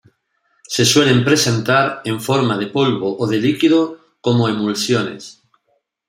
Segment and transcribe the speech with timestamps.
[0.67, 5.43] Se suelen presentar en forma de polvo o de líquido, como emulsiones.